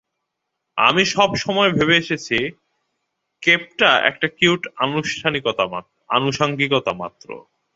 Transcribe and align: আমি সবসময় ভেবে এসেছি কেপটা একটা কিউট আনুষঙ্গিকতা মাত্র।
আমি 0.77 1.03
সবসময় 1.15 1.71
ভেবে 1.71 1.95
এসেছি 1.97 2.37
কেপটা 3.43 3.89
একটা 4.09 4.27
কিউট 4.37 4.63
আনুষঙ্গিকতা 6.09 6.93
মাত্র। 6.99 7.27